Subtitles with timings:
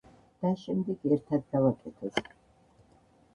[0.45, 2.19] და შემდეგ ერთად გავაკეთოთ.